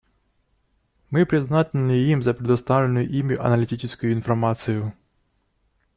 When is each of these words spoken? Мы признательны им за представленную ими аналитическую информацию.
Мы 1.11 1.27
признательны 1.27 1.91
им 1.91 2.23
за 2.23 2.33
представленную 2.33 3.07
ими 3.07 3.35
аналитическую 3.35 4.13
информацию. 4.13 4.95